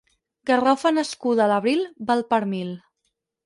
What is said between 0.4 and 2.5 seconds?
Garrofa nascuda a l'abril val per